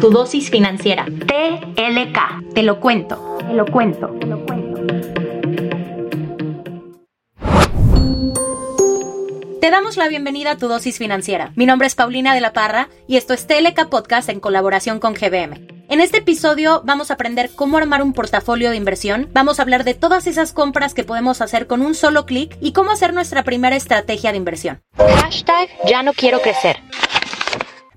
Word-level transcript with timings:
tu 0.00 0.10
dosis 0.10 0.50
financiera. 0.50 1.04
TLK. 1.06 2.54
Te 2.54 2.62
lo 2.62 2.78
cuento. 2.78 3.38
Te 3.46 3.54
lo 3.54 3.66
cuento. 3.66 4.06
Te 4.20 4.26
lo 4.26 4.46
cuento. 4.46 4.78
Te 9.60 9.70
damos 9.70 9.96
la 9.96 10.08
bienvenida 10.08 10.52
a 10.52 10.56
tu 10.56 10.68
dosis 10.68 10.98
financiera. 10.98 11.52
Mi 11.56 11.66
nombre 11.66 11.88
es 11.88 11.94
Paulina 11.94 12.34
de 12.34 12.40
la 12.40 12.52
Parra 12.52 12.88
y 13.08 13.16
esto 13.16 13.34
es 13.34 13.46
TLK 13.46 13.88
Podcast 13.88 14.28
en 14.28 14.40
colaboración 14.40 15.00
con 15.00 15.14
GBM. 15.14 15.66
En 15.90 16.00
este 16.00 16.18
episodio 16.18 16.82
vamos 16.84 17.10
a 17.10 17.14
aprender 17.14 17.50
cómo 17.54 17.78
armar 17.78 18.02
un 18.02 18.12
portafolio 18.12 18.70
de 18.70 18.76
inversión, 18.76 19.28
vamos 19.32 19.58
a 19.58 19.62
hablar 19.62 19.84
de 19.84 19.94
todas 19.94 20.26
esas 20.26 20.52
compras 20.52 20.92
que 20.92 21.02
podemos 21.02 21.40
hacer 21.40 21.66
con 21.66 21.80
un 21.80 21.94
solo 21.94 22.26
clic 22.26 22.56
y 22.60 22.72
cómo 22.72 22.90
hacer 22.90 23.14
nuestra 23.14 23.42
primera 23.42 23.74
estrategia 23.74 24.30
de 24.30 24.36
inversión. 24.36 24.82
Hashtag 24.96 25.70
ya 25.86 26.02
no 26.02 26.12
quiero 26.12 26.40
crecer. 26.40 26.76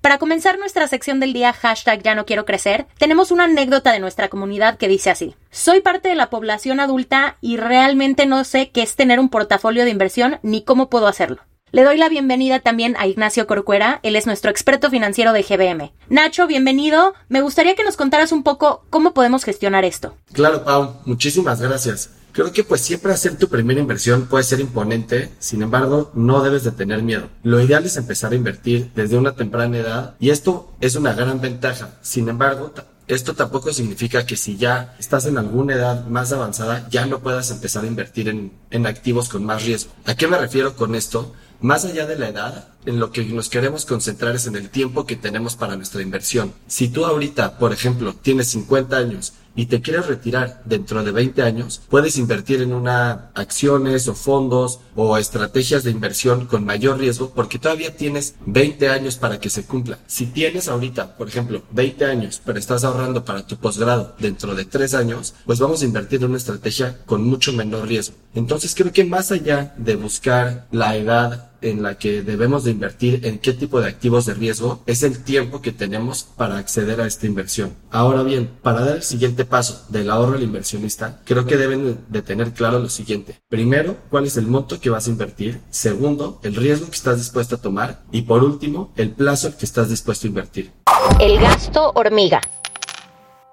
Para 0.00 0.16
comenzar 0.16 0.58
nuestra 0.58 0.88
sección 0.88 1.20
del 1.20 1.34
día 1.34 1.52
hashtag 1.52 2.02
ya 2.02 2.14
no 2.14 2.24
quiero 2.24 2.46
crecer, 2.46 2.86
tenemos 2.96 3.30
una 3.30 3.44
anécdota 3.44 3.92
de 3.92 4.00
nuestra 4.00 4.28
comunidad 4.28 4.78
que 4.78 4.88
dice 4.88 5.10
así. 5.10 5.34
Soy 5.50 5.82
parte 5.82 6.08
de 6.08 6.14
la 6.14 6.30
población 6.30 6.80
adulta 6.80 7.36
y 7.42 7.58
realmente 7.58 8.24
no 8.24 8.44
sé 8.44 8.70
qué 8.70 8.80
es 8.80 8.96
tener 8.96 9.20
un 9.20 9.28
portafolio 9.28 9.84
de 9.84 9.90
inversión 9.90 10.38
ni 10.42 10.64
cómo 10.64 10.88
puedo 10.88 11.06
hacerlo. 11.06 11.42
Le 11.70 11.84
doy 11.84 11.98
la 11.98 12.08
bienvenida 12.08 12.60
también 12.60 12.96
a 12.98 13.06
Ignacio 13.06 13.46
Corcuera, 13.46 14.00
él 14.02 14.16
es 14.16 14.26
nuestro 14.26 14.50
experto 14.50 14.88
financiero 14.88 15.34
de 15.34 15.42
GBM. 15.42 15.92
Nacho, 16.08 16.46
bienvenido. 16.46 17.12
Me 17.28 17.42
gustaría 17.42 17.74
que 17.76 17.84
nos 17.84 17.98
contaras 17.98 18.32
un 18.32 18.42
poco 18.42 18.86
cómo 18.88 19.12
podemos 19.12 19.44
gestionar 19.44 19.84
esto. 19.84 20.16
Claro, 20.32 20.64
Pau, 20.64 20.96
muchísimas 21.04 21.60
gracias. 21.60 22.10
Creo 22.32 22.52
que 22.52 22.64
pues 22.64 22.80
siempre 22.80 23.12
hacer 23.12 23.36
tu 23.36 23.48
primera 23.48 23.80
inversión 23.80 24.26
puede 24.26 24.44
ser 24.44 24.60
imponente, 24.60 25.30
sin 25.38 25.62
embargo, 25.62 26.10
no 26.14 26.42
debes 26.42 26.64
de 26.64 26.72
tener 26.72 27.02
miedo. 27.02 27.28
Lo 27.42 27.60
ideal 27.60 27.84
es 27.84 27.96
empezar 27.96 28.32
a 28.32 28.36
invertir 28.36 28.90
desde 28.94 29.18
una 29.18 29.34
temprana 29.34 29.78
edad 29.78 30.14
y 30.20 30.30
esto 30.30 30.72
es 30.80 30.94
una 30.94 31.12
gran 31.12 31.40
ventaja. 31.40 31.98
Sin 32.02 32.28
embargo, 32.28 32.72
esto 33.08 33.34
tampoco 33.34 33.72
significa 33.72 34.24
que 34.24 34.36
si 34.36 34.56
ya 34.56 34.94
estás 35.00 35.26
en 35.26 35.38
alguna 35.38 35.74
edad 35.74 36.06
más 36.06 36.32
avanzada, 36.32 36.86
ya 36.90 37.06
no 37.06 37.18
puedas 37.18 37.50
empezar 37.50 37.82
a 37.82 37.88
invertir 37.88 38.28
en, 38.28 38.52
en 38.70 38.86
activos 38.86 39.28
con 39.28 39.44
más 39.44 39.64
riesgo. 39.64 39.90
¿A 40.06 40.14
qué 40.14 40.28
me 40.28 40.38
refiero 40.38 40.76
con 40.76 40.94
esto? 40.94 41.34
Más 41.60 41.84
allá 41.84 42.06
de 42.06 42.16
la 42.16 42.28
edad, 42.28 42.68
en 42.86 42.98
lo 42.98 43.10
que 43.10 43.22
nos 43.24 43.50
queremos 43.50 43.84
concentrar 43.84 44.34
es 44.34 44.46
en 44.46 44.56
el 44.56 44.70
tiempo 44.70 45.04
que 45.04 45.16
tenemos 45.16 45.56
para 45.56 45.76
nuestra 45.76 46.00
inversión. 46.00 46.54
Si 46.68 46.88
tú 46.88 47.04
ahorita, 47.04 47.58
por 47.58 47.72
ejemplo, 47.72 48.14
tienes 48.14 48.46
50 48.48 48.96
años 48.96 49.34
y 49.60 49.66
te 49.66 49.82
quieres 49.82 50.06
retirar 50.06 50.62
dentro 50.64 51.04
de 51.04 51.12
20 51.12 51.42
años, 51.42 51.82
puedes 51.90 52.16
invertir 52.16 52.62
en 52.62 52.72
una 52.72 53.30
acciones 53.34 54.08
o 54.08 54.14
fondos 54.14 54.80
o 54.96 55.18
estrategias 55.18 55.84
de 55.84 55.90
inversión 55.90 56.46
con 56.46 56.64
mayor 56.64 56.98
riesgo 56.98 57.32
porque 57.34 57.58
todavía 57.58 57.94
tienes 57.94 58.36
20 58.46 58.88
años 58.88 59.16
para 59.16 59.38
que 59.38 59.50
se 59.50 59.66
cumpla. 59.66 59.98
Si 60.06 60.24
tienes 60.24 60.68
ahorita, 60.68 61.14
por 61.18 61.28
ejemplo, 61.28 61.62
20 61.72 62.06
años, 62.06 62.40
pero 62.42 62.58
estás 62.58 62.84
ahorrando 62.84 63.22
para 63.22 63.46
tu 63.46 63.58
posgrado 63.58 64.14
dentro 64.18 64.54
de 64.54 64.64
3 64.64 64.94
años, 64.94 65.34
pues 65.44 65.58
vamos 65.58 65.82
a 65.82 65.84
invertir 65.84 66.20
en 66.20 66.30
una 66.30 66.38
estrategia 66.38 66.96
con 67.04 67.22
mucho 67.22 67.52
menor 67.52 67.86
riesgo. 67.86 68.16
Entonces 68.34 68.74
creo 68.74 68.92
que 68.92 69.04
más 69.04 69.32
allá 69.32 69.74
de 69.76 69.96
buscar 69.96 70.66
la 70.70 70.96
edad 70.96 71.50
en 71.62 71.82
la 71.82 71.98
que 71.98 72.22
debemos 72.22 72.64
de 72.64 72.70
invertir 72.70 73.26
en 73.26 73.38
qué 73.38 73.52
tipo 73.52 73.80
de 73.80 73.88
activos 73.88 74.26
de 74.26 74.34
riesgo 74.34 74.82
es 74.86 75.02
el 75.02 75.22
tiempo 75.22 75.60
que 75.60 75.72
tenemos 75.72 76.24
para 76.36 76.58
acceder 76.58 77.00
a 77.00 77.06
esta 77.06 77.26
inversión. 77.26 77.74
Ahora 77.90 78.22
bien, 78.22 78.50
para 78.62 78.80
dar 78.80 78.96
el 78.96 79.02
siguiente 79.02 79.44
paso 79.44 79.84
del 79.88 80.10
ahorro 80.10 80.36
al 80.36 80.42
inversionista, 80.42 81.20
creo 81.24 81.46
que 81.46 81.56
deben 81.56 81.98
de 82.08 82.22
tener 82.22 82.52
claro 82.52 82.78
lo 82.78 82.88
siguiente. 82.88 83.38
Primero, 83.48 83.96
cuál 84.10 84.26
es 84.26 84.36
el 84.36 84.46
monto 84.46 84.80
que 84.80 84.90
vas 84.90 85.06
a 85.06 85.10
invertir. 85.10 85.60
Segundo, 85.70 86.40
el 86.42 86.54
riesgo 86.54 86.86
que 86.86 86.96
estás 86.96 87.18
dispuesto 87.18 87.56
a 87.56 87.60
tomar. 87.60 88.02
Y 88.12 88.22
por 88.22 88.42
último, 88.42 88.92
el 88.96 89.10
plazo 89.10 89.56
que 89.56 89.66
estás 89.66 89.88
dispuesto 89.88 90.26
a 90.26 90.28
invertir. 90.28 90.72
El 91.20 91.38
gasto 91.38 91.92
hormiga. 91.94 92.40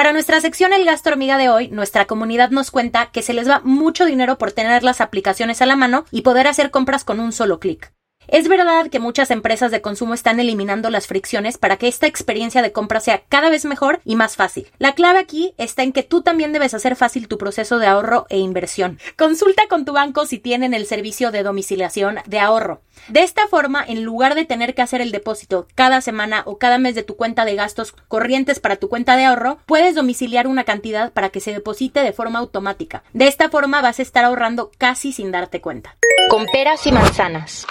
Para 0.00 0.14
nuestra 0.14 0.40
sección 0.40 0.72
El 0.72 0.86
gasto 0.86 1.10
hormiga 1.10 1.36
de 1.36 1.50
hoy, 1.50 1.68
nuestra 1.68 2.06
comunidad 2.06 2.48
nos 2.48 2.70
cuenta 2.70 3.10
que 3.12 3.20
se 3.20 3.34
les 3.34 3.46
va 3.46 3.60
mucho 3.64 4.06
dinero 4.06 4.38
por 4.38 4.50
tener 4.50 4.82
las 4.82 5.02
aplicaciones 5.02 5.60
a 5.60 5.66
la 5.66 5.76
mano 5.76 6.06
y 6.10 6.22
poder 6.22 6.46
hacer 6.46 6.70
compras 6.70 7.04
con 7.04 7.20
un 7.20 7.32
solo 7.32 7.60
clic. 7.60 7.92
Es 8.32 8.46
verdad 8.46 8.86
que 8.90 9.00
muchas 9.00 9.32
empresas 9.32 9.72
de 9.72 9.80
consumo 9.80 10.14
están 10.14 10.38
eliminando 10.38 10.88
las 10.88 11.08
fricciones 11.08 11.58
para 11.58 11.78
que 11.78 11.88
esta 11.88 12.06
experiencia 12.06 12.62
de 12.62 12.70
compra 12.70 13.00
sea 13.00 13.24
cada 13.28 13.50
vez 13.50 13.64
mejor 13.64 14.00
y 14.04 14.14
más 14.14 14.36
fácil. 14.36 14.70
La 14.78 14.94
clave 14.94 15.18
aquí 15.18 15.52
está 15.58 15.82
en 15.82 15.92
que 15.92 16.04
tú 16.04 16.22
también 16.22 16.52
debes 16.52 16.72
hacer 16.72 16.94
fácil 16.94 17.26
tu 17.26 17.38
proceso 17.38 17.80
de 17.80 17.88
ahorro 17.88 18.26
e 18.28 18.38
inversión. 18.38 19.00
Consulta 19.18 19.64
con 19.68 19.84
tu 19.84 19.94
banco 19.94 20.26
si 20.26 20.38
tienen 20.38 20.74
el 20.74 20.86
servicio 20.86 21.32
de 21.32 21.42
domiciliación 21.42 22.20
de 22.24 22.38
ahorro. 22.38 22.82
De 23.08 23.24
esta 23.24 23.48
forma, 23.48 23.84
en 23.84 24.04
lugar 24.04 24.36
de 24.36 24.44
tener 24.44 24.76
que 24.76 24.82
hacer 24.82 25.00
el 25.00 25.10
depósito 25.10 25.66
cada 25.74 26.00
semana 26.00 26.44
o 26.46 26.56
cada 26.56 26.78
mes 26.78 26.94
de 26.94 27.02
tu 27.02 27.16
cuenta 27.16 27.44
de 27.44 27.56
gastos 27.56 27.96
corrientes 28.06 28.60
para 28.60 28.76
tu 28.76 28.88
cuenta 28.88 29.16
de 29.16 29.24
ahorro, 29.24 29.58
puedes 29.66 29.96
domiciliar 29.96 30.46
una 30.46 30.62
cantidad 30.62 31.12
para 31.12 31.30
que 31.30 31.40
se 31.40 31.52
deposite 31.52 32.04
de 32.04 32.12
forma 32.12 32.38
automática. 32.38 33.02
De 33.12 33.26
esta 33.26 33.48
forma 33.48 33.82
vas 33.82 33.98
a 33.98 34.02
estar 34.02 34.24
ahorrando 34.24 34.70
casi 34.78 35.10
sin 35.10 35.32
darte 35.32 35.60
cuenta. 35.60 35.96
Con 36.30 36.46
peras 36.46 36.86
y 36.86 36.92
manzanas. 36.92 37.66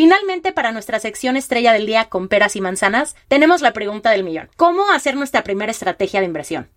Finalmente, 0.00 0.52
para 0.52 0.72
nuestra 0.72 0.98
sección 0.98 1.36
estrella 1.36 1.74
del 1.74 1.84
día 1.84 2.08
con 2.08 2.28
peras 2.28 2.56
y 2.56 2.62
manzanas, 2.62 3.16
tenemos 3.28 3.60
la 3.60 3.74
pregunta 3.74 4.10
del 4.10 4.24
millón. 4.24 4.48
¿Cómo 4.56 4.90
hacer 4.90 5.14
nuestra 5.14 5.44
primera 5.44 5.70
estrategia 5.70 6.20
de 6.20 6.24
inversión? 6.24 6.70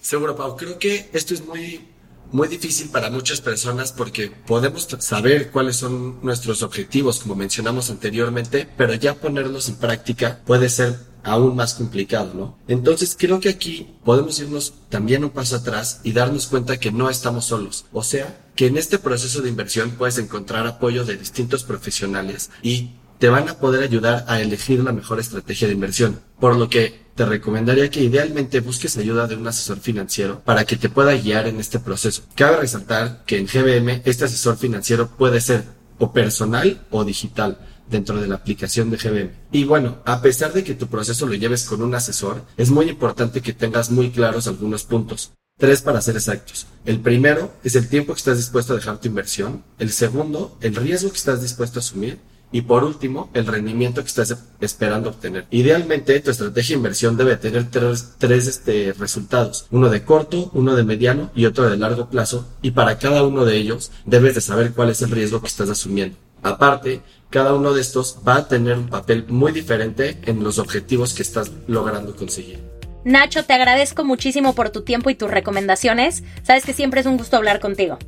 Seguro, 0.00 0.34
Pau. 0.34 0.56
Creo 0.56 0.78
que 0.78 1.10
esto 1.12 1.34
es 1.34 1.44
muy, 1.44 1.86
muy 2.32 2.48
difícil 2.48 2.88
para 2.88 3.10
muchas 3.10 3.42
personas 3.42 3.92
porque 3.92 4.32
podemos 4.46 4.88
saber 5.00 5.50
cuáles 5.50 5.76
son 5.76 6.20
nuestros 6.22 6.62
objetivos, 6.62 7.20
como 7.20 7.34
mencionamos 7.34 7.90
anteriormente, 7.90 8.66
pero 8.78 8.94
ya 8.94 9.12
ponerlos 9.12 9.68
en 9.68 9.76
práctica 9.76 10.40
puede 10.46 10.70
ser 10.70 10.96
aún 11.22 11.56
más 11.56 11.74
complicado, 11.74 12.32
¿no? 12.32 12.58
Entonces 12.66 13.14
creo 13.18 13.40
que 13.40 13.50
aquí 13.50 13.94
podemos 14.06 14.38
irnos 14.40 14.72
también 14.88 15.22
un 15.22 15.28
paso 15.28 15.56
atrás 15.56 16.00
y 16.02 16.12
darnos 16.12 16.46
cuenta 16.46 16.80
que 16.80 16.90
no 16.90 17.10
estamos 17.10 17.44
solos. 17.44 17.84
O 17.92 18.02
sea, 18.02 18.49
que 18.60 18.66
en 18.66 18.76
este 18.76 18.98
proceso 18.98 19.40
de 19.40 19.48
inversión 19.48 19.92
puedes 19.92 20.18
encontrar 20.18 20.66
apoyo 20.66 21.06
de 21.06 21.16
distintos 21.16 21.64
profesionales 21.64 22.50
y 22.62 22.90
te 23.18 23.30
van 23.30 23.48
a 23.48 23.58
poder 23.58 23.82
ayudar 23.82 24.26
a 24.28 24.38
elegir 24.42 24.84
la 24.84 24.92
mejor 24.92 25.18
estrategia 25.18 25.66
de 25.66 25.72
inversión. 25.72 26.20
Por 26.38 26.56
lo 26.56 26.68
que 26.68 27.06
te 27.14 27.24
recomendaría 27.24 27.88
que 27.88 28.04
idealmente 28.04 28.60
busques 28.60 28.98
ayuda 28.98 29.26
de 29.26 29.36
un 29.36 29.48
asesor 29.48 29.78
financiero 29.78 30.42
para 30.44 30.66
que 30.66 30.76
te 30.76 30.90
pueda 30.90 31.14
guiar 31.14 31.46
en 31.46 31.58
este 31.58 31.78
proceso. 31.78 32.24
Cabe 32.34 32.58
resaltar 32.58 33.24
que 33.24 33.38
en 33.38 33.46
GBM 33.46 34.02
este 34.04 34.26
asesor 34.26 34.58
financiero 34.58 35.08
puede 35.08 35.40
ser 35.40 35.64
o 35.98 36.12
personal 36.12 36.86
o 36.90 37.02
digital 37.02 37.66
dentro 37.88 38.20
de 38.20 38.28
la 38.28 38.34
aplicación 38.34 38.90
de 38.90 38.98
GBM. 38.98 39.30
Y 39.52 39.64
bueno, 39.64 40.02
a 40.04 40.20
pesar 40.20 40.52
de 40.52 40.64
que 40.64 40.74
tu 40.74 40.86
proceso 40.86 41.24
lo 41.24 41.32
lleves 41.32 41.64
con 41.64 41.80
un 41.80 41.94
asesor, 41.94 42.44
es 42.58 42.70
muy 42.70 42.90
importante 42.90 43.40
que 43.40 43.54
tengas 43.54 43.90
muy 43.90 44.10
claros 44.10 44.46
algunos 44.48 44.84
puntos. 44.84 45.32
Tres 45.60 45.82
para 45.82 46.00
ser 46.00 46.16
exactos. 46.16 46.66
El 46.86 47.00
primero 47.00 47.52
es 47.62 47.76
el 47.76 47.86
tiempo 47.86 48.14
que 48.14 48.18
estás 48.18 48.38
dispuesto 48.38 48.72
a 48.72 48.76
dejar 48.76 48.98
tu 48.98 49.08
inversión. 49.08 49.62
El 49.78 49.90
segundo, 49.90 50.56
el 50.62 50.74
riesgo 50.74 51.10
que 51.10 51.18
estás 51.18 51.42
dispuesto 51.42 51.78
a 51.78 51.82
asumir. 51.82 52.18
Y 52.50 52.62
por 52.62 52.82
último, 52.82 53.30
el 53.34 53.46
rendimiento 53.46 54.00
que 54.00 54.08
estás 54.08 54.34
esperando 54.58 55.10
obtener. 55.10 55.46
Idealmente, 55.50 56.18
tu 56.20 56.30
estrategia 56.30 56.74
de 56.74 56.78
inversión 56.78 57.18
debe 57.18 57.36
tener 57.36 57.70
tres, 57.70 58.14
tres 58.16 58.46
este, 58.46 58.94
resultados. 58.94 59.66
Uno 59.70 59.90
de 59.90 60.02
corto, 60.02 60.50
uno 60.54 60.74
de 60.74 60.82
mediano 60.82 61.30
y 61.34 61.44
otro 61.44 61.68
de 61.68 61.76
largo 61.76 62.08
plazo. 62.08 62.48
Y 62.62 62.70
para 62.70 62.98
cada 62.98 63.22
uno 63.22 63.44
de 63.44 63.58
ellos, 63.58 63.92
debes 64.06 64.36
de 64.36 64.40
saber 64.40 64.72
cuál 64.72 64.88
es 64.88 65.02
el 65.02 65.10
riesgo 65.10 65.42
que 65.42 65.48
estás 65.48 65.68
asumiendo. 65.68 66.16
Aparte, 66.42 67.02
cada 67.28 67.52
uno 67.52 67.74
de 67.74 67.82
estos 67.82 68.16
va 68.26 68.36
a 68.36 68.48
tener 68.48 68.78
un 68.78 68.88
papel 68.88 69.26
muy 69.28 69.52
diferente 69.52 70.18
en 70.24 70.42
los 70.42 70.58
objetivos 70.58 71.12
que 71.12 71.22
estás 71.22 71.52
logrando 71.66 72.16
conseguir. 72.16 72.69
Nacho, 73.04 73.44
te 73.44 73.54
agradezco 73.54 74.04
muchísimo 74.04 74.54
por 74.54 74.70
tu 74.70 74.82
tiempo 74.82 75.08
y 75.10 75.14
tus 75.14 75.30
recomendaciones. 75.30 76.22
Sabes 76.42 76.64
que 76.64 76.72
siempre 76.72 77.00
es 77.00 77.06
un 77.06 77.16
gusto 77.16 77.36
hablar 77.36 77.60
contigo. 77.60 77.98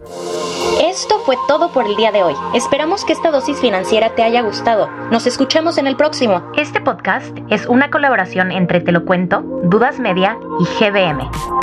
Esto 0.85 1.21
fue 1.25 1.37
todo 1.49 1.73
por 1.73 1.87
el 1.87 1.97
día 1.97 2.13
de 2.13 2.23
hoy. 2.23 2.35
Esperamos 2.55 3.05
que 3.05 3.13
esta 3.13 3.31
dosis 3.31 3.59
financiera 3.59 4.15
te 4.15 4.23
haya 4.23 4.43
gustado. 4.43 4.89
Nos 5.11 5.27
escuchamos 5.27 5.79
en 5.79 5.87
el 5.87 5.97
próximo. 5.97 6.43
Este 6.57 6.81
podcast 6.81 7.37
es 7.51 7.67
una 7.67 7.91
colaboración 7.91 8.53
entre 8.53 8.81
Te 8.81 8.93
lo 8.93 9.05
cuento, 9.05 9.41
Dudas 9.65 9.99
Media 9.99 10.37
y 10.61 10.65
GBM. 10.65 11.62